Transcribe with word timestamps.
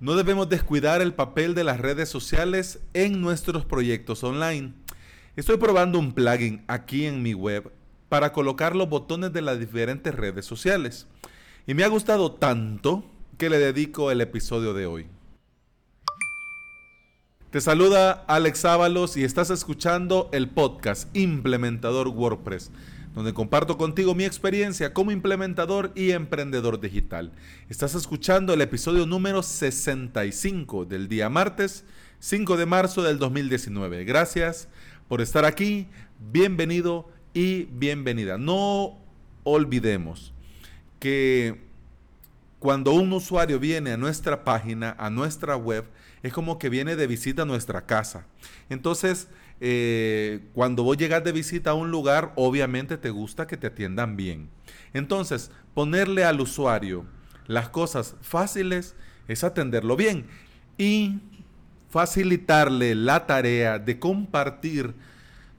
No 0.00 0.16
debemos 0.16 0.48
descuidar 0.48 1.02
el 1.02 1.12
papel 1.12 1.54
de 1.54 1.62
las 1.62 1.78
redes 1.78 2.08
sociales 2.08 2.80
en 2.94 3.20
nuestros 3.20 3.66
proyectos 3.66 4.24
online. 4.24 4.72
Estoy 5.36 5.58
probando 5.58 5.98
un 5.98 6.12
plugin 6.12 6.64
aquí 6.68 7.04
en 7.04 7.22
mi 7.22 7.34
web 7.34 7.70
para 8.08 8.32
colocar 8.32 8.74
los 8.74 8.88
botones 8.88 9.30
de 9.34 9.42
las 9.42 9.60
diferentes 9.60 10.14
redes 10.14 10.46
sociales. 10.46 11.06
Y 11.66 11.74
me 11.74 11.84
ha 11.84 11.88
gustado 11.88 12.32
tanto 12.32 13.04
que 13.36 13.50
le 13.50 13.58
dedico 13.58 14.10
el 14.10 14.22
episodio 14.22 14.72
de 14.72 14.86
hoy. 14.86 15.06
Te 17.50 17.60
saluda 17.60 18.24
Alex 18.26 18.64
Ábalos 18.64 19.18
y 19.18 19.24
estás 19.24 19.50
escuchando 19.50 20.30
el 20.32 20.48
podcast 20.48 21.14
Implementador 21.14 22.08
WordPress 22.08 22.70
donde 23.14 23.34
comparto 23.34 23.76
contigo 23.76 24.14
mi 24.14 24.24
experiencia 24.24 24.92
como 24.92 25.10
implementador 25.10 25.92
y 25.94 26.12
emprendedor 26.12 26.80
digital. 26.80 27.32
Estás 27.68 27.94
escuchando 27.94 28.54
el 28.54 28.60
episodio 28.60 29.06
número 29.06 29.42
65 29.42 30.84
del 30.84 31.08
día 31.08 31.28
martes 31.28 31.84
5 32.20 32.58
de 32.58 32.66
marzo 32.66 33.02
del 33.02 33.18
2019. 33.18 34.04
Gracias 34.04 34.68
por 35.08 35.22
estar 35.22 35.46
aquí, 35.46 35.88
bienvenido 36.32 37.08
y 37.32 37.64
bienvenida. 37.64 38.36
No 38.36 38.98
olvidemos 39.42 40.34
que 40.98 41.62
cuando 42.58 42.92
un 42.92 43.10
usuario 43.14 43.58
viene 43.58 43.92
a 43.92 43.96
nuestra 43.96 44.44
página, 44.44 44.94
a 44.98 45.08
nuestra 45.08 45.56
web, 45.56 45.86
es 46.22 46.34
como 46.34 46.58
que 46.58 46.68
viene 46.68 46.94
de 46.94 47.06
visita 47.06 47.42
a 47.42 47.46
nuestra 47.46 47.86
casa. 47.86 48.26
Entonces, 48.68 49.28
eh, 49.60 50.40
cuando 50.54 50.82
vos 50.82 50.96
llegas 50.96 51.22
de 51.22 51.32
visita 51.32 51.70
a 51.70 51.74
un 51.74 51.90
lugar, 51.90 52.32
obviamente 52.36 52.96
te 52.96 53.10
gusta 53.10 53.46
que 53.46 53.56
te 53.56 53.66
atiendan 53.66 54.16
bien. 54.16 54.48
Entonces, 54.94 55.50
ponerle 55.74 56.24
al 56.24 56.40
usuario 56.40 57.04
las 57.46 57.68
cosas 57.68 58.16
fáciles 58.22 58.94
es 59.28 59.44
atenderlo 59.44 59.96
bien 59.96 60.26
y 60.78 61.18
facilitarle 61.90 62.94
la 62.94 63.26
tarea 63.26 63.78
de 63.78 63.98
compartir 63.98 64.94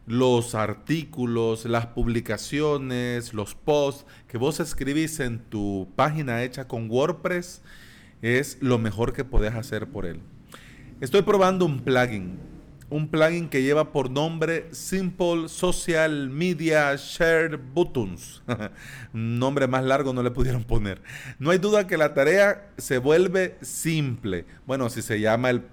los 0.07 0.55
artículos, 0.55 1.65
las 1.65 1.87
publicaciones, 1.87 3.33
los 3.33 3.53
posts 3.53 4.05
que 4.27 4.37
vos 4.37 4.59
escribís 4.59 5.19
en 5.19 5.39
tu 5.39 5.87
página 5.95 6.43
hecha 6.43 6.67
con 6.67 6.89
WordPress 6.89 7.61
es 8.21 8.57
lo 8.61 8.77
mejor 8.77 9.13
que 9.13 9.23
podés 9.23 9.53
hacer 9.53 9.87
por 9.87 10.05
él. 10.05 10.19
Estoy 11.01 11.21
probando 11.21 11.65
un 11.65 11.81
plugin 11.81 12.39
un 12.91 13.07
plugin 13.07 13.47
que 13.47 13.63
lleva 13.63 13.93
por 13.93 14.11
nombre 14.11 14.67
Simple 14.71 15.47
Social 15.47 16.29
Media 16.29 16.93
Share 16.97 17.55
Buttons. 17.55 18.43
nombre 19.13 19.65
más 19.67 19.85
largo 19.85 20.11
no 20.11 20.21
le 20.21 20.29
pudieron 20.29 20.65
poner. 20.65 21.01
No 21.39 21.51
hay 21.51 21.57
duda 21.57 21.87
que 21.87 21.97
la 21.97 22.13
tarea 22.13 22.69
se 22.77 22.97
vuelve 22.97 23.57
simple. 23.61 24.45
Bueno, 24.67 24.89
si 24.89 25.01
se 25.01 25.21
llama 25.21 25.49
el 25.49 25.63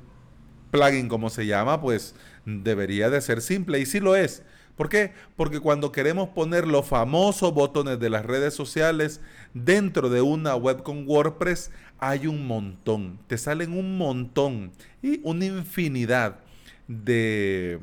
plugin 0.71 1.09
como 1.09 1.29
se 1.29 1.45
llama, 1.45 1.81
pues 1.81 2.15
debería 2.47 3.11
de 3.11 3.21
ser 3.21 3.43
simple 3.43 3.81
y 3.81 3.87
sí 3.87 3.99
lo 3.99 4.15
es. 4.15 4.45
¿Por 4.77 4.89
qué? 4.89 5.13
Porque 5.35 5.59
cuando 5.59 5.91
queremos 5.91 6.29
poner 6.29 6.69
los 6.69 6.87
famosos 6.87 7.53
botones 7.53 7.99
de 7.99 8.11
las 8.11 8.25
redes 8.25 8.55
sociales 8.55 9.21
dentro 9.55 10.09
de 10.09 10.21
una 10.21 10.55
web 10.55 10.85
con 10.85 11.05
WordPress, 11.05 11.73
hay 11.99 12.29
un 12.29 12.47
montón. 12.47 13.19
Te 13.27 13.39
salen 13.39 13.73
un 13.73 13.99
montón 13.99 14.71
y 15.03 15.21
una 15.25 15.47
infinidad 15.47 16.39
de 16.89 17.79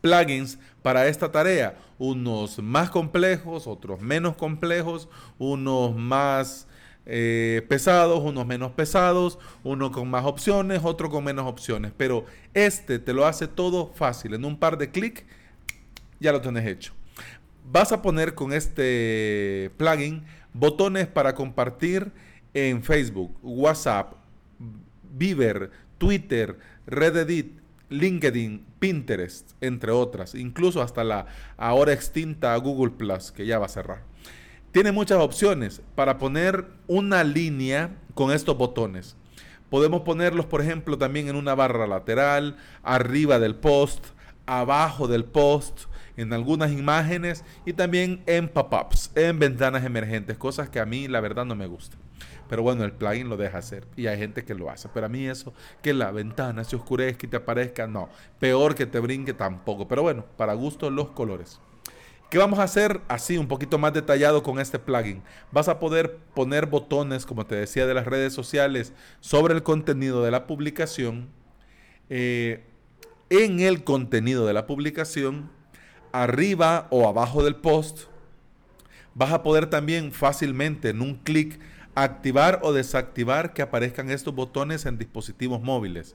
plugins 0.00 0.58
para 0.82 1.06
esta 1.08 1.32
tarea. 1.32 1.76
Unos 1.98 2.58
más 2.58 2.90
complejos, 2.90 3.66
otros 3.66 4.00
menos 4.00 4.36
complejos, 4.36 5.08
unos 5.38 5.96
más 5.96 6.66
eh, 7.06 7.64
pesados, 7.68 8.20
unos 8.20 8.46
menos 8.46 8.72
pesados, 8.72 9.38
uno 9.64 9.90
con 9.90 10.08
más 10.08 10.24
opciones, 10.24 10.82
otro 10.84 11.10
con 11.10 11.24
menos 11.24 11.46
opciones. 11.46 11.92
Pero 11.96 12.26
este 12.54 12.98
te 12.98 13.12
lo 13.12 13.26
hace 13.26 13.48
todo 13.48 13.92
fácil. 13.94 14.34
En 14.34 14.44
un 14.44 14.58
par 14.58 14.78
de 14.78 14.90
clics 14.90 15.24
ya 16.20 16.32
lo 16.32 16.40
tienes 16.40 16.66
hecho. 16.66 16.92
Vas 17.64 17.92
a 17.92 18.02
poner 18.02 18.34
con 18.34 18.52
este 18.52 19.70
plugin 19.76 20.24
botones 20.52 21.06
para 21.06 21.34
compartir 21.34 22.12
en 22.54 22.82
Facebook, 22.82 23.34
WhatsApp, 23.42 24.14
Viber, 25.14 25.70
Twitter, 25.98 26.58
Reddit, 26.86 27.61
LinkedIn, 27.92 28.64
Pinterest, 28.78 29.52
entre 29.60 29.92
otras, 29.92 30.34
incluso 30.34 30.82
hasta 30.82 31.04
la 31.04 31.26
ahora 31.56 31.92
extinta 31.92 32.56
Google 32.56 32.92
Plus, 32.92 33.30
que 33.32 33.46
ya 33.46 33.58
va 33.58 33.66
a 33.66 33.70
cerrar. 33.70 34.02
Tiene 34.72 34.90
muchas 34.90 35.18
opciones 35.18 35.82
para 35.94 36.18
poner 36.18 36.66
una 36.86 37.24
línea 37.24 37.96
con 38.14 38.32
estos 38.32 38.56
botones. 38.56 39.16
Podemos 39.68 40.02
ponerlos, 40.02 40.46
por 40.46 40.60
ejemplo, 40.60 40.98
también 40.98 41.28
en 41.28 41.36
una 41.36 41.54
barra 41.54 41.86
lateral, 41.86 42.56
arriba 42.82 43.38
del 43.38 43.54
post, 43.54 44.06
abajo 44.46 45.08
del 45.08 45.24
post, 45.24 45.82
en 46.16 46.32
algunas 46.32 46.72
imágenes 46.72 47.44
y 47.64 47.72
también 47.72 48.22
en 48.26 48.48
pop-ups, 48.48 49.10
en 49.14 49.38
ventanas 49.38 49.84
emergentes, 49.84 50.36
cosas 50.38 50.68
que 50.68 50.80
a 50.80 50.86
mí 50.86 51.08
la 51.08 51.20
verdad 51.20 51.44
no 51.44 51.54
me 51.54 51.66
gustan. 51.66 52.00
Pero 52.48 52.62
bueno, 52.62 52.84
el 52.84 52.92
plugin 52.92 53.28
lo 53.28 53.36
deja 53.36 53.58
hacer 53.58 53.86
y 53.96 54.06
hay 54.06 54.18
gente 54.18 54.44
que 54.44 54.54
lo 54.54 54.70
hace. 54.70 54.88
Pero 54.92 55.06
a 55.06 55.08
mí 55.08 55.26
eso, 55.26 55.52
que 55.82 55.94
la 55.94 56.10
ventana 56.10 56.64
se 56.64 56.76
oscurezca 56.76 57.26
y 57.26 57.30
te 57.30 57.36
aparezca, 57.36 57.86
no. 57.86 58.08
Peor 58.38 58.74
que 58.74 58.86
te 58.86 58.98
brinque 58.98 59.32
tampoco. 59.32 59.88
Pero 59.88 60.02
bueno, 60.02 60.24
para 60.36 60.54
gusto 60.54 60.90
los 60.90 61.10
colores. 61.10 61.60
¿Qué 62.32 62.38
vamos 62.38 62.60
a 62.60 62.62
hacer 62.62 63.02
así 63.08 63.36
un 63.36 63.46
poquito 63.46 63.76
más 63.76 63.92
detallado 63.92 64.42
con 64.42 64.58
este 64.58 64.78
plugin? 64.78 65.22
Vas 65.50 65.68
a 65.68 65.78
poder 65.78 66.16
poner 66.34 66.64
botones, 66.64 67.26
como 67.26 67.44
te 67.44 67.56
decía, 67.56 67.86
de 67.86 67.92
las 67.92 68.06
redes 68.06 68.32
sociales 68.32 68.94
sobre 69.20 69.52
el 69.52 69.62
contenido 69.62 70.22
de 70.22 70.30
la 70.30 70.46
publicación. 70.46 71.28
Eh, 72.08 72.64
en 73.28 73.60
el 73.60 73.84
contenido 73.84 74.46
de 74.46 74.54
la 74.54 74.66
publicación, 74.66 75.50
arriba 76.12 76.86
o 76.90 77.06
abajo 77.06 77.44
del 77.44 77.56
post, 77.56 78.04
vas 79.14 79.32
a 79.32 79.42
poder 79.42 79.66
también 79.66 80.12
fácilmente 80.12 80.88
en 80.88 81.02
un 81.02 81.16
clic 81.16 81.60
activar 81.94 82.60
o 82.62 82.72
desactivar 82.72 83.52
que 83.52 83.62
aparezcan 83.62 84.10
estos 84.10 84.34
botones 84.34 84.86
en 84.86 84.98
dispositivos 84.98 85.60
móviles. 85.62 86.14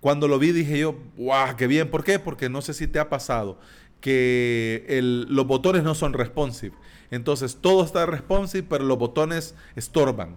Cuando 0.00 0.28
lo 0.28 0.38
vi 0.38 0.52
dije 0.52 0.78
yo, 0.78 0.98
¡guau! 1.16 1.56
¡Qué 1.56 1.66
bien! 1.66 1.90
¿Por 1.90 2.04
qué? 2.04 2.18
Porque 2.18 2.48
no 2.48 2.60
sé 2.60 2.74
si 2.74 2.86
te 2.86 2.98
ha 2.98 3.08
pasado 3.08 3.58
que 4.00 4.84
los 5.28 5.46
botones 5.46 5.82
no 5.82 5.94
son 5.94 6.12
responsive. 6.12 6.74
Entonces 7.10 7.56
todo 7.60 7.84
está 7.84 8.04
responsive, 8.04 8.66
pero 8.68 8.84
los 8.84 8.98
botones 8.98 9.54
estorban. 9.76 10.36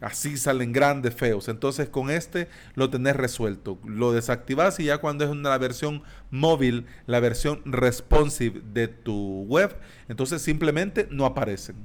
Así 0.00 0.36
salen 0.36 0.72
grandes, 0.72 1.14
feos. 1.14 1.48
Entonces 1.48 1.88
con 1.88 2.10
este 2.10 2.48
lo 2.74 2.90
tenés 2.90 3.14
resuelto. 3.14 3.78
Lo 3.84 4.12
desactivas 4.12 4.80
y 4.80 4.84
ya 4.86 4.98
cuando 4.98 5.24
es 5.24 5.30
una 5.30 5.56
versión 5.58 6.02
móvil, 6.30 6.86
la 7.06 7.20
versión 7.20 7.62
responsive 7.64 8.62
de 8.72 8.88
tu 8.88 9.44
web, 9.44 9.76
entonces 10.08 10.42
simplemente 10.42 11.06
no 11.10 11.24
aparecen. 11.24 11.76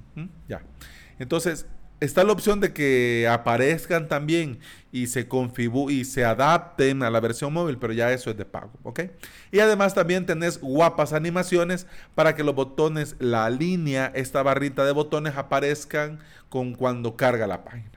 Ya. 0.48 0.64
Entonces 1.20 1.68
está 2.00 2.24
la 2.24 2.34
opción 2.34 2.60
de 2.60 2.74
que 2.74 3.28
aparezcan 3.30 4.08
también 4.08 4.60
y 4.92 5.08
se 5.08 5.28
y 5.90 6.06
se 6.06 6.26
adapten 6.26 7.04
a 7.04 7.10
la 7.10 7.20
versión 7.20 7.54
móvil, 7.54 7.78
pero 7.78 7.94
ya 7.94 8.12
eso 8.12 8.30
es 8.30 8.38
de 8.38 8.46
pago, 8.46 8.72
¿ok? 8.84 9.02
Y 9.52 9.60
además 9.60 9.94
también 9.94 10.26
tenés 10.26 10.60
guapas 10.60 11.14
animaciones 11.14 11.88
para 12.16 12.36
que 12.36 12.44
los 12.44 12.56
botones, 12.56 13.16
la 13.20 13.50
línea, 13.50 14.12
esta 14.16 14.44
barrita 14.44 14.86
de 14.86 14.92
botones 14.92 15.36
aparezcan 15.38 16.20
con 16.50 16.74
cuando 16.74 17.16
carga 17.16 17.48
la 17.48 17.64
página. 17.64 17.92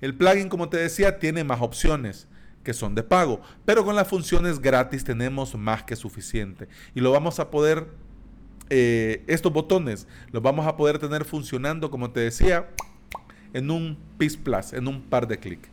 El 0.00 0.14
plugin, 0.14 0.48
como 0.48 0.68
te 0.68 0.76
decía, 0.76 1.18
tiene 1.18 1.44
más 1.44 1.60
opciones 1.60 2.28
que 2.62 2.74
son 2.74 2.94
de 2.94 3.02
pago, 3.02 3.40
pero 3.64 3.84
con 3.84 3.96
las 3.96 4.08
funciones 4.08 4.60
gratis 4.60 5.04
tenemos 5.04 5.54
más 5.54 5.84
que 5.84 5.96
suficiente 5.96 6.68
y 6.94 7.00
lo 7.00 7.10
vamos 7.12 7.40
a 7.40 7.50
poder 7.50 7.86
eh, 8.70 9.24
estos 9.26 9.50
botones 9.50 10.06
los 10.30 10.42
vamos 10.42 10.66
a 10.66 10.76
poder 10.76 10.98
tener 10.98 11.24
funcionando, 11.24 11.90
como 11.90 12.10
te 12.10 12.20
decía, 12.20 12.68
en 13.52 13.70
un 13.70 13.96
PIS 14.18 14.36
Plus, 14.36 14.72
en 14.72 14.88
un 14.88 15.02
par 15.02 15.26
de 15.26 15.38
clics. 15.38 15.68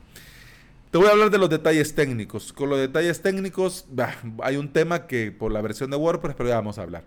Te 0.96 0.98
voy 0.98 1.08
a 1.10 1.12
hablar 1.12 1.30
de 1.30 1.38
los 1.38 1.50
detalles 1.50 1.94
técnicos. 1.94 2.54
Con 2.54 2.70
los 2.70 2.80
detalles 2.80 3.22
técnicos 3.22 3.86
hay 4.42 4.56
un 4.56 4.70
tema 4.70 5.08
que 5.08 5.30
por 5.30 5.52
la 5.52 5.62
versión 5.62 5.92
de 5.92 5.98
WordPress, 5.98 6.36
pero 6.38 6.48
ya 6.48 6.56
vamos 6.56 6.78
a 6.78 6.84
hablar. 6.84 7.04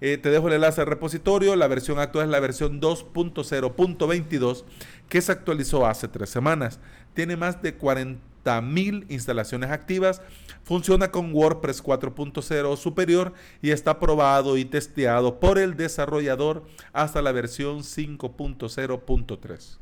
Eh, 0.00 0.16
te 0.18 0.30
dejo 0.30 0.48
el 0.48 0.54
enlace 0.54 0.80
al 0.80 0.86
repositorio. 0.86 1.54
La 1.54 1.68
versión 1.68 1.98
actual 1.98 2.24
es 2.24 2.30
la 2.30 2.40
versión 2.40 2.80
2.0.22 2.80 4.64
que 5.10 5.20
se 5.20 5.32
actualizó 5.32 5.86
hace 5.86 6.08
tres 6.08 6.30
semanas. 6.30 6.80
Tiene 7.12 7.36
más 7.36 7.60
de 7.60 7.78
40.000 7.78 9.04
instalaciones 9.10 9.70
activas. 9.70 10.22
Funciona 10.64 11.10
con 11.10 11.34
WordPress 11.34 11.84
4.0 11.84 12.76
superior 12.78 13.34
y 13.60 13.70
está 13.70 14.00
probado 14.00 14.56
y 14.56 14.64
testeado 14.64 15.40
por 15.40 15.58
el 15.58 15.76
desarrollador 15.76 16.64
hasta 16.94 17.20
la 17.20 17.32
versión 17.32 17.80
5.0.3. 17.80 19.78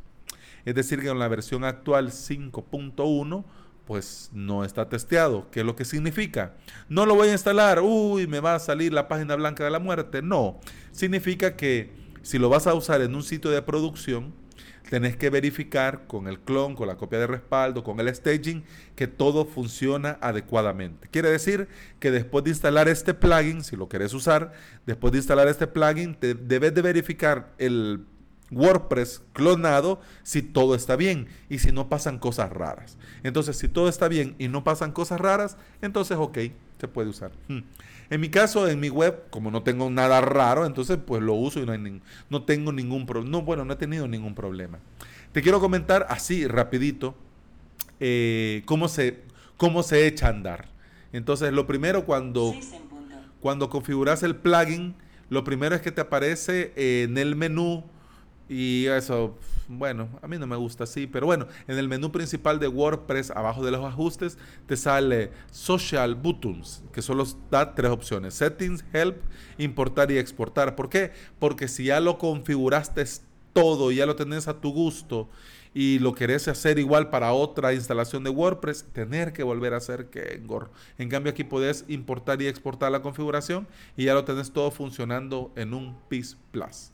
Es 0.65 0.75
decir, 0.75 1.01
que 1.01 1.09
en 1.09 1.19
la 1.19 1.29
versión 1.29 1.65
actual 1.65 2.11
5.1 2.11 3.45
pues 3.87 4.31
no 4.33 4.65
está 4.65 4.89
testeado. 4.89 5.51
¿Qué 5.51 5.61
es 5.61 5.67
lo 5.67 5.77
que 5.77 5.85
significa? 5.85 6.55
No 6.89 7.07
lo 7.07 7.15
voy 7.15 7.29
a 7.29 7.33
instalar, 7.33 7.81
uy, 7.81 8.27
me 8.27 8.41
va 8.41 8.55
a 8.55 8.59
salir 8.59 8.93
la 8.93 9.09
página 9.09 9.37
blanca 9.37 9.65
de 9.65 9.71
la 9.71 9.79
muerte. 9.79 10.23
No, 10.23 10.59
significa 10.93 11.57
que 11.57 11.93
si 12.23 12.39
lo 12.39 12.49
vas 12.49 12.67
a 12.67 12.75
usar 12.75 13.03
en 13.03 13.15
un 13.15 13.23
sitio 13.23 13.51
de 13.51 13.61
producción, 13.63 14.33
tenés 14.89 15.17
que 15.17 15.31
verificar 15.31 16.07
con 16.07 16.27
el 16.27 16.41
clon, 16.41 16.75
con 16.75 16.89
la 16.89 16.97
copia 16.97 17.19
de 17.19 17.27
respaldo, 17.27 17.83
con 17.83 18.01
el 18.01 18.15
staging, 18.15 18.65
que 18.97 19.07
todo 19.07 19.45
funciona 19.45 20.19
adecuadamente. 20.21 21.09
Quiere 21.09 21.31
decir 21.31 21.69
que 21.99 22.11
después 22.11 22.45
de 22.45 22.51
instalar 22.51 22.89
este 22.89 23.15
plugin, 23.15 23.63
si 23.65 23.77
lo 23.77 23.89
querés 23.89 24.15
usar, 24.15 24.53
después 24.87 25.13
de 25.13 25.19
instalar 25.19 25.49
este 25.49 25.67
plugin, 25.67 26.15
te 26.15 26.35
debes 26.35 26.75
de 26.75 26.83
verificar 26.83 27.53
el 27.59 28.07
WordPress 28.57 29.23
clonado 29.33 30.01
si 30.23 30.43
todo 30.43 30.75
está 30.75 30.97
bien 30.97 31.29
y 31.49 31.59
si 31.59 31.73
no 31.73 31.89
pasan 31.89 32.19
cosas 32.19 32.51
raras. 32.51 32.97
Entonces, 33.23 33.57
si 33.57 33.69
todo 33.69 33.89
está 33.89 34.09
bien 34.09 34.35
y 34.39 34.49
no 34.49 34.65
pasan 34.65 34.93
cosas 34.93 35.21
raras, 35.21 35.57
entonces 35.83 36.17
ok, 36.19 36.39
se 36.79 36.89
puede 36.89 37.09
usar. 37.09 37.33
Hmm. 37.49 37.61
En 38.11 38.21
mi 38.21 38.29
caso, 38.29 38.69
en 38.69 38.81
mi 38.81 38.91
web, 38.91 39.25
como 39.31 39.51
no 39.51 39.63
tengo 39.63 39.89
nada 39.91 40.21
raro, 40.21 40.67
entonces 40.67 40.99
pues 41.05 41.23
lo 41.23 41.35
uso 41.35 41.61
y 41.61 41.67
no, 41.67 41.73
hay 41.73 42.01
no 42.29 42.43
tengo 42.45 42.73
ningún 42.73 43.07
problema. 43.07 43.31
No, 43.31 43.43
bueno, 43.43 43.65
no 43.65 43.73
he 43.73 43.77
tenido 43.77 44.07
ningún 44.07 44.35
problema. 44.35 44.79
Te 45.33 45.43
quiero 45.43 45.59
comentar 45.59 46.07
así, 46.11 46.47
rapidito, 46.47 47.15
eh, 48.01 48.63
cómo, 48.67 48.89
se, 48.89 49.23
cómo 49.57 49.83
se 49.83 50.07
echa 50.07 50.27
a 50.27 50.31
andar. 50.31 50.69
Entonces, 51.13 51.53
lo 51.53 51.67
primero 51.67 52.05
cuando, 52.05 52.55
cuando 53.41 53.71
configuras 53.71 54.23
el 54.23 54.37
plugin, 54.37 54.95
lo 55.31 55.43
primero 55.43 55.75
es 55.75 55.81
que 55.81 55.91
te 55.91 56.03
aparece 56.03 56.73
en 56.77 57.17
el 57.19 57.37
menú 57.37 57.85
y 58.49 58.87
eso, 58.87 59.39
bueno, 59.69 60.09
a 60.21 60.29
mí 60.29 60.39
no 60.39 60.47
me 60.47 60.57
gusta 60.57 60.85
así, 60.85 61.07
pero 61.07 61.27
bueno, 61.27 61.47
en 61.67 61.79
el 61.79 61.89
menú 61.89 62.13
principal 62.13 62.61
de 62.61 62.69
WordPress, 62.69 63.31
abajo 63.31 63.65
de 63.65 63.71
los 63.71 63.85
ajustes, 63.85 64.37
te 64.67 64.77
sale 64.77 65.31
Social 65.51 66.15
Buttons, 66.15 66.83
que 66.93 67.01
solo 67.01 67.27
da 67.51 67.75
tres 67.75 67.91
opciones, 67.91 68.35
Settings, 68.35 68.85
Help, 68.93 69.17
Importar 69.57 70.11
y 70.11 70.19
Exportar. 70.19 70.77
¿Por 70.77 70.91
qué? 70.91 71.13
Porque 71.39 71.69
si 71.69 71.85
ya 71.85 72.01
lo 72.01 72.19
configuraste 72.19 73.05
todo 73.55 73.93
y 73.93 73.97
ya 73.97 74.07
lo 74.07 74.17
tenés 74.17 74.47
a 74.49 74.61
tu 74.61 74.73
gusto 74.73 75.31
y 75.73 75.99
lo 75.99 76.15
querés 76.15 76.47
hacer 76.47 76.79
igual 76.79 77.11
para 77.11 77.33
otra 77.33 77.73
instalación 77.73 78.25
de 78.25 78.31
WordPress, 78.31 78.85
tener 78.93 79.33
que 79.33 79.43
volver 79.43 79.75
a 79.75 79.79
hacer 79.79 80.07
que 80.11 80.35
engorro. 80.35 80.71
En 80.99 81.09
cambio 81.09 81.33
aquí 81.33 81.45
puedes 81.45 81.85
importar 81.89 82.41
y 82.43 82.47
exportar 82.47 82.93
la 82.93 83.03
configuración 83.03 83.67
y 83.97 84.05
ya 84.05 84.15
lo 84.15 84.25
tenés 84.25 84.53
todo 84.53 84.71
funcionando 84.71 85.53
en 85.57 85.75
un 85.75 85.97
PIS 86.09 86.37
Plus. 86.53 86.94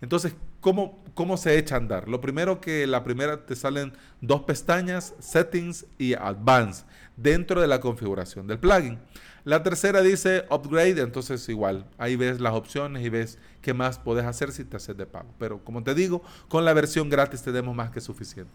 Entonces, 0.00 0.34
¿cómo, 0.60 1.02
¿cómo 1.14 1.36
se 1.36 1.58
echa 1.58 1.76
a 1.76 1.78
andar? 1.78 2.08
Lo 2.08 2.20
primero 2.20 2.60
que 2.60 2.86
la 2.86 3.04
primera 3.04 3.46
te 3.46 3.56
salen 3.56 3.92
dos 4.20 4.42
pestañas, 4.42 5.14
Settings 5.18 5.86
y 5.98 6.14
Advanced, 6.14 6.84
dentro 7.16 7.60
de 7.60 7.66
la 7.66 7.80
configuración 7.80 8.46
del 8.46 8.58
plugin. 8.58 8.98
La 9.44 9.62
tercera 9.62 10.02
dice 10.02 10.44
Upgrade, 10.50 11.00
entonces 11.00 11.48
igual, 11.48 11.86
ahí 11.98 12.16
ves 12.16 12.40
las 12.40 12.54
opciones 12.54 13.04
y 13.06 13.08
ves 13.10 13.38
qué 13.62 13.74
más 13.74 13.96
puedes 13.96 14.24
hacer 14.24 14.50
si 14.50 14.64
te 14.64 14.76
haces 14.76 14.96
de 14.96 15.06
pago. 15.06 15.32
Pero 15.38 15.62
como 15.62 15.84
te 15.84 15.94
digo, 15.94 16.20
con 16.48 16.64
la 16.64 16.72
versión 16.72 17.08
gratis 17.08 17.42
tenemos 17.42 17.72
más 17.72 17.90
que 17.90 18.00
suficiente. 18.00 18.50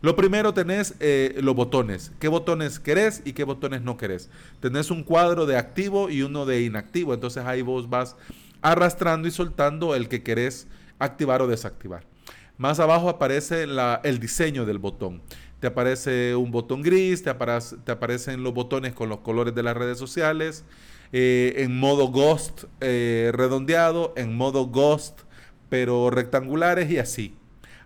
Lo 0.00 0.16
primero 0.16 0.54
tenés 0.54 0.94
eh, 0.98 1.38
los 1.42 1.54
botones. 1.54 2.12
¿Qué 2.18 2.28
botones 2.28 2.80
querés 2.80 3.20
y 3.26 3.34
qué 3.34 3.44
botones 3.44 3.82
no 3.82 3.98
querés? 3.98 4.30
Tenés 4.60 4.90
un 4.90 5.04
cuadro 5.04 5.44
de 5.44 5.58
activo 5.58 6.08
y 6.08 6.22
uno 6.22 6.46
de 6.46 6.62
inactivo, 6.62 7.12
entonces 7.12 7.44
ahí 7.44 7.60
vos 7.60 7.90
vas 7.90 8.16
arrastrando 8.62 9.28
y 9.28 9.30
soltando 9.30 9.94
el 9.94 10.08
que 10.08 10.22
querés 10.22 10.68
activar 10.98 11.42
o 11.42 11.46
desactivar. 11.46 12.04
Más 12.60 12.78
abajo 12.78 13.08
aparece 13.08 13.66
el 14.04 14.20
diseño 14.20 14.66
del 14.66 14.78
botón. 14.78 15.22
Te 15.60 15.66
aparece 15.66 16.36
un 16.36 16.50
botón 16.50 16.82
gris, 16.82 17.22
te, 17.22 17.30
aparecen 17.30 18.42
los 18.42 18.52
botones 18.52 18.92
con 18.92 19.08
los 19.08 19.20
colores 19.20 19.54
de 19.54 19.62
las 19.62 19.76
redes 19.76 19.98
sociales, 19.98 20.64
eh, 21.12 21.54
en 21.56 21.78
modo 21.78 22.08
Ghost 22.08 22.64
eh, 22.80 23.30
redondeado, 23.32 24.12
en 24.16 24.36
modo 24.36 24.66
Ghost 24.66 25.20
pero 25.68 26.10
rectangulares 26.10 26.90
y 26.90 26.98
así. 26.98 27.34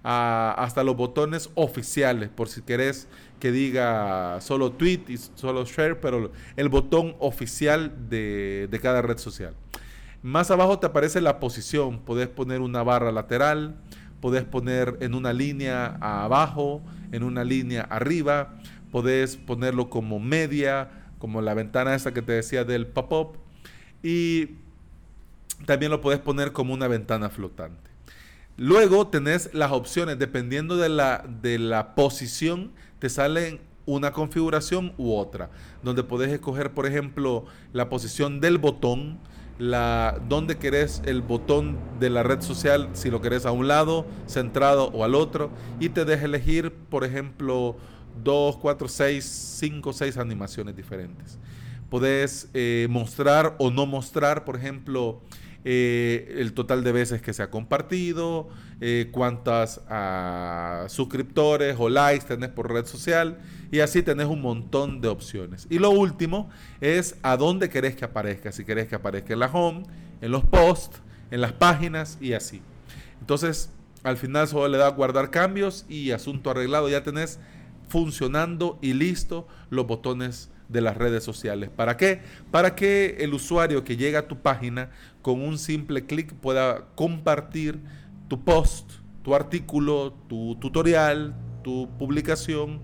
hasta 0.02 0.82
los 0.84 0.96
botones 0.96 1.50
oficiales, 1.54 2.28
por 2.28 2.48
si 2.48 2.62
querés 2.62 3.06
que 3.40 3.52
diga 3.52 4.40
solo 4.40 4.72
tweet 4.72 5.02
y 5.08 5.18
solo 5.18 5.64
share, 5.64 6.00
pero 6.00 6.32
el 6.56 6.68
botón 6.68 7.14
oficial 7.20 8.08
de 8.08 8.80
cada 8.82 9.02
red 9.02 9.18
social. 9.18 9.54
Más 10.24 10.50
abajo 10.50 10.78
te 10.78 10.86
aparece 10.86 11.20
la 11.20 11.38
posición. 11.38 11.98
Puedes 11.98 12.28
poner 12.28 12.62
una 12.62 12.82
barra 12.82 13.12
lateral, 13.12 13.76
puedes 14.22 14.42
poner 14.42 14.96
en 15.00 15.14
una 15.14 15.34
línea 15.34 15.98
abajo, 16.00 16.80
en 17.12 17.24
una 17.24 17.44
línea 17.44 17.82
arriba, 17.82 18.54
puedes 18.90 19.36
ponerlo 19.36 19.90
como 19.90 20.20
media, 20.20 20.88
como 21.18 21.42
la 21.42 21.52
ventana 21.52 21.94
esa 21.94 22.14
que 22.14 22.22
te 22.22 22.32
decía 22.32 22.64
del 22.64 22.86
pop-up. 22.86 23.36
Y 24.02 24.52
también 25.66 25.90
lo 25.90 26.00
puedes 26.00 26.20
poner 26.20 26.52
como 26.52 26.72
una 26.72 26.88
ventana 26.88 27.28
flotante. 27.28 27.90
Luego 28.56 29.08
tenés 29.08 29.52
las 29.52 29.72
opciones, 29.72 30.18
dependiendo 30.18 30.78
de 30.78 30.88
la, 30.88 31.22
de 31.42 31.58
la 31.58 31.94
posición, 31.94 32.72
te 32.98 33.10
salen 33.10 33.60
una 33.84 34.12
configuración 34.12 34.94
u 34.96 35.12
otra, 35.12 35.50
donde 35.82 36.02
puedes 36.02 36.32
escoger, 36.32 36.72
por 36.72 36.86
ejemplo, 36.86 37.44
la 37.74 37.90
posición 37.90 38.40
del 38.40 38.56
botón, 38.56 39.18
la 39.58 40.20
dónde 40.28 40.56
querés 40.56 41.02
el 41.04 41.22
botón 41.22 41.78
de 42.00 42.10
la 42.10 42.22
red 42.22 42.40
social, 42.40 42.88
si 42.92 43.10
lo 43.10 43.20
querés 43.20 43.46
a 43.46 43.52
un 43.52 43.68
lado, 43.68 44.06
centrado 44.26 44.88
o 44.88 45.04
al 45.04 45.14
otro, 45.14 45.50
y 45.80 45.90
te 45.90 46.04
deja 46.04 46.24
elegir, 46.24 46.72
por 46.72 47.04
ejemplo, 47.04 47.76
2, 48.22 48.56
4, 48.58 48.88
6, 48.88 49.24
5, 49.24 49.92
6 49.92 50.16
animaciones 50.18 50.76
diferentes. 50.76 51.38
Podés 51.90 52.48
eh, 52.54 52.86
mostrar 52.90 53.54
o 53.58 53.70
no 53.70 53.86
mostrar, 53.86 54.44
por 54.44 54.56
ejemplo, 54.56 55.20
eh, 55.64 56.34
el 56.38 56.52
total 56.52 56.84
de 56.84 56.92
veces 56.92 57.22
que 57.22 57.32
se 57.32 57.42
ha 57.42 57.50
compartido, 57.50 58.48
eh, 58.86 59.08
cuántas 59.10 59.80
ah, 59.88 60.84
suscriptores 60.88 61.74
o 61.78 61.88
likes 61.88 62.26
tenés 62.26 62.50
por 62.50 62.70
red 62.70 62.84
social 62.84 63.38
y 63.72 63.80
así 63.80 64.02
tenés 64.02 64.26
un 64.26 64.42
montón 64.42 65.00
de 65.00 65.08
opciones. 65.08 65.66
Y 65.70 65.78
lo 65.78 65.88
último 65.88 66.50
es 66.82 67.16
a 67.22 67.38
dónde 67.38 67.70
querés 67.70 67.96
que 67.96 68.04
aparezca, 68.04 68.52
si 68.52 68.62
querés 68.62 68.86
que 68.86 68.94
aparezca 68.94 69.32
en 69.32 69.38
la 69.38 69.46
home, 69.46 69.84
en 70.20 70.30
los 70.30 70.44
posts, 70.44 71.00
en 71.30 71.40
las 71.40 71.52
páginas 71.52 72.18
y 72.20 72.34
así. 72.34 72.60
Entonces, 73.20 73.70
al 74.02 74.18
final 74.18 74.48
solo 74.48 74.68
le 74.68 74.76
da 74.76 74.88
guardar 74.88 75.30
cambios 75.30 75.86
y 75.88 76.10
asunto 76.10 76.50
arreglado, 76.50 76.90
ya 76.90 77.02
tenés 77.02 77.40
funcionando 77.88 78.78
y 78.82 78.92
listo 78.92 79.48
los 79.70 79.86
botones 79.86 80.50
de 80.68 80.82
las 80.82 80.98
redes 80.98 81.24
sociales. 81.24 81.70
¿Para 81.74 81.96
qué? 81.96 82.20
Para 82.50 82.74
que 82.74 83.16
el 83.20 83.32
usuario 83.32 83.82
que 83.82 83.96
llega 83.96 84.18
a 84.18 84.28
tu 84.28 84.42
página 84.42 84.90
con 85.22 85.40
un 85.40 85.56
simple 85.56 86.04
clic 86.04 86.34
pueda 86.34 86.84
compartir 86.96 87.80
tu 88.34 88.42
post, 88.42 88.90
tu 89.22 89.32
artículo, 89.32 90.12
tu 90.28 90.56
tutorial, 90.56 91.36
tu 91.62 91.88
publicación 92.00 92.82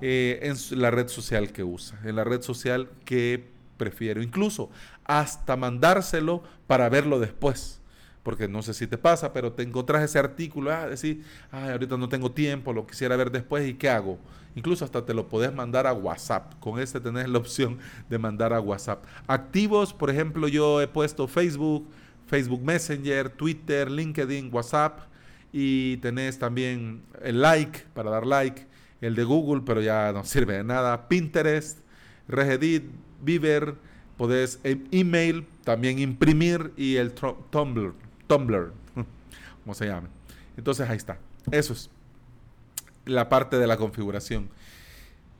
eh, 0.00 0.38
en 0.42 0.80
la 0.80 0.92
red 0.92 1.08
social 1.08 1.50
que 1.50 1.64
usa, 1.64 1.98
en 2.04 2.14
la 2.14 2.22
red 2.22 2.42
social 2.42 2.88
que 3.04 3.50
prefiero. 3.76 4.22
Incluso 4.22 4.70
hasta 5.02 5.56
mandárselo 5.56 6.44
para 6.68 6.88
verlo 6.88 7.18
después 7.18 7.80
porque 8.22 8.48
no 8.48 8.62
sé 8.62 8.72
si 8.72 8.86
te 8.86 8.96
pasa, 8.96 9.32
pero 9.34 9.52
te 9.52 9.62
encontrás 9.64 10.02
ese 10.02 10.18
artículo, 10.18 10.72
ah, 10.72 10.86
decir, 10.86 11.24
ay, 11.50 11.72
ahorita 11.72 11.98
no 11.98 12.08
tengo 12.08 12.32
tiempo, 12.32 12.72
lo 12.72 12.86
quisiera 12.86 13.16
ver 13.16 13.30
después, 13.30 13.68
¿y 13.68 13.74
qué 13.74 13.90
hago? 13.90 14.18
Incluso 14.54 14.84
hasta 14.84 15.04
te 15.04 15.12
lo 15.12 15.28
podés 15.28 15.52
mandar 15.52 15.86
a 15.86 15.92
WhatsApp. 15.92 16.54
Con 16.58 16.80
este 16.80 17.00
tenés 17.00 17.28
la 17.28 17.38
opción 17.38 17.78
de 18.08 18.18
mandar 18.18 18.54
a 18.54 18.60
WhatsApp. 18.60 19.04
Activos, 19.26 19.92
por 19.92 20.08
ejemplo, 20.08 20.48
yo 20.48 20.80
he 20.80 20.88
puesto 20.88 21.28
Facebook, 21.28 21.86
Facebook 22.34 22.62
Messenger, 22.64 23.28
Twitter, 23.28 23.88
LinkedIn, 23.88 24.52
WhatsApp, 24.52 25.02
y 25.52 25.98
tenés 25.98 26.36
también 26.36 27.02
el 27.22 27.40
like 27.40 27.84
para 27.94 28.10
dar 28.10 28.26
like, 28.26 28.66
el 29.00 29.14
de 29.14 29.22
Google, 29.22 29.62
pero 29.64 29.80
ya 29.80 30.12
no 30.12 30.24
sirve 30.24 30.54
de 30.54 30.64
nada, 30.64 31.06
Pinterest, 31.06 31.78
Regedit, 32.26 32.82
Viver, 33.22 33.76
podés 34.16 34.58
e-, 34.64 34.80
email, 34.90 35.46
también 35.62 36.00
imprimir 36.00 36.72
y 36.76 36.96
el 36.96 37.12
Tumblr 37.12 37.94
Tumblr, 38.26 38.72
como 39.62 39.74
se 39.74 39.86
llama. 39.86 40.08
Entonces 40.56 40.90
ahí 40.90 40.96
está. 40.96 41.18
Eso 41.52 41.72
es 41.72 41.88
la 43.04 43.28
parte 43.28 43.58
de 43.58 43.68
la 43.68 43.76
configuración. 43.76 44.48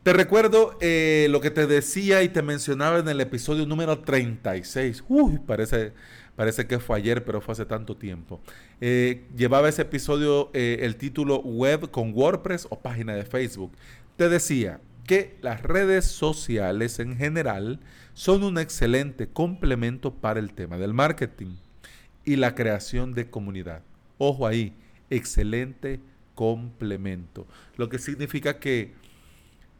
Te 0.04 0.12
recuerdo 0.12 0.78
eh, 0.80 1.26
lo 1.30 1.40
que 1.40 1.50
te 1.50 1.66
decía 1.66 2.22
y 2.22 2.28
te 2.28 2.42
mencionaba 2.42 3.00
en 3.00 3.08
el 3.08 3.20
episodio 3.20 3.66
número 3.66 3.98
36. 3.98 5.02
Uy, 5.08 5.40
parece, 5.44 5.92
parece 6.36 6.66
que 6.66 6.78
fue 6.78 6.96
ayer, 6.96 7.24
pero 7.24 7.40
fue 7.40 7.52
hace 7.52 7.66
tanto 7.66 7.96
tiempo. 7.96 8.40
Eh, 8.80 9.26
llevaba 9.36 9.68
ese 9.68 9.82
episodio 9.82 10.50
eh, 10.52 10.78
el 10.82 10.96
título 10.96 11.40
Web 11.40 11.90
con 11.90 12.12
WordPress 12.14 12.66
o 12.70 12.80
página 12.80 13.14
de 13.14 13.24
Facebook. 13.24 13.72
Te 14.16 14.28
decía 14.28 14.80
que 15.06 15.36
las 15.42 15.62
redes 15.62 16.06
sociales 16.06 16.98
en 16.98 17.16
general 17.16 17.80
son 18.14 18.42
un 18.42 18.58
excelente 18.58 19.28
complemento 19.28 20.14
para 20.14 20.40
el 20.40 20.54
tema 20.54 20.78
del 20.78 20.94
marketing 20.94 21.56
y 22.24 22.36
la 22.36 22.54
creación 22.54 23.12
de 23.12 23.28
comunidad. 23.28 23.82
Ojo 24.18 24.46
ahí, 24.46 24.74
excelente 25.10 26.00
complemento. 26.34 27.46
Lo 27.76 27.88
que 27.88 27.98
significa 27.98 28.58
que 28.58 28.94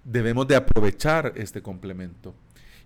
debemos 0.05 0.47
de 0.47 0.57
aprovechar 0.57 1.33
este 1.37 1.63
complemento. 1.63 2.35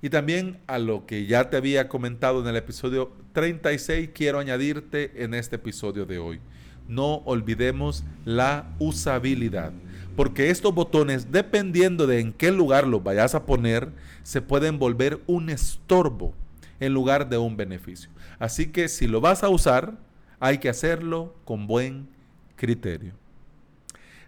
Y 0.01 0.11
también 0.11 0.59
a 0.67 0.79
lo 0.79 1.07
que 1.07 1.27
ya 1.27 1.51
te 1.51 1.57
había 1.57 1.89
comentado 1.89 2.41
en 2.41 2.47
el 2.47 2.57
episodio 2.57 3.13
36, 3.33 4.11
quiero 4.15 4.39
añadirte 4.39 5.25
en 5.25 5.35
este 5.35 5.57
episodio 5.57 6.07
de 6.07 6.19
hoy. 6.19 6.41
no 6.87 7.17
olvidemos 7.27 8.03
la 8.25 8.75
usabilidad. 8.79 9.73
Porque 10.17 10.49
estos 10.49 10.75
botones, 10.75 11.31
dependiendo 11.31 12.07
de 12.07 12.21
en 12.21 12.33
qué 12.33 12.51
lugar 12.51 12.87
los 12.87 13.05
vayas 13.05 13.35
a 13.35 13.45
poner, 13.45 13.91
se 14.23 14.41
pueden 14.41 14.79
volver 14.79 15.21
un 15.27 15.51
estorbo 15.51 16.33
en 16.81 16.95
lugar 16.95 17.29
de 17.29 17.37
un 17.37 17.57
beneficio. 17.57 18.11
Así 18.39 18.69
que 18.69 18.89
si 18.89 19.07
lo 19.07 19.21
vas 19.21 19.45
a 19.45 19.51
usar, 19.51 19.99
hay 20.41 20.59
que 20.59 20.69
hacerlo 20.69 21.35
con 21.45 21.67
buen 21.67 22.09
criterio. 22.57 23.13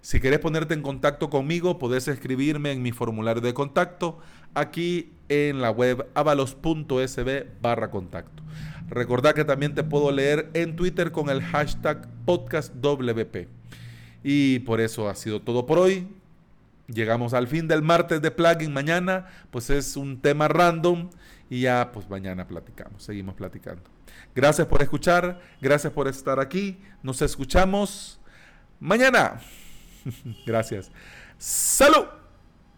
Si 0.02 0.18
querés 0.18 0.38
ponerte 0.38 0.74
en 0.74 0.82
contacto 0.82 1.28
conmigo, 1.28 1.78
podés 1.78 2.08
escribirme 2.08 2.72
en 2.72 2.82
mi 2.82 2.90
formulario 2.90 3.42
de 3.42 3.52
contacto 3.52 4.18
aquí 4.54 5.12
en 5.28 5.60
la 5.60 5.70
web 5.70 6.06
avalos.sb 6.14 7.46
barra 7.60 7.90
contacto. 7.90 8.42
Recordá 8.88 9.34
que 9.34 9.44
también 9.44 9.74
te 9.74 9.84
puedo 9.84 10.10
leer 10.10 10.50
en 10.54 10.74
Twitter 10.74 11.12
con 11.12 11.28
el 11.28 11.42
hashtag 11.42 12.08
podcastwp. 12.24 13.46
Y 14.24 14.60
por 14.60 14.80
eso 14.80 15.08
ha 15.08 15.14
sido 15.14 15.42
todo 15.42 15.66
por 15.66 15.78
hoy. 15.78 16.08
Llegamos 16.88 17.34
al 17.34 17.46
fin 17.46 17.68
del 17.68 17.82
martes 17.82 18.20
de 18.20 18.30
plugin. 18.30 18.72
Mañana 18.72 19.26
pues 19.50 19.70
es 19.70 19.96
un 19.96 20.20
tema 20.20 20.48
random 20.48 21.10
y 21.48 21.60
ya 21.60 21.90
pues 21.92 22.08
mañana 22.08 22.48
platicamos, 22.48 23.02
seguimos 23.02 23.34
platicando. 23.34 23.82
Gracias 24.34 24.66
por 24.66 24.82
escuchar, 24.82 25.40
gracias 25.60 25.92
por 25.92 26.08
estar 26.08 26.40
aquí. 26.40 26.78
Nos 27.02 27.22
escuchamos 27.22 28.18
mañana. 28.80 29.40
Gracias. 30.46 30.90
Salud. 31.38 32.06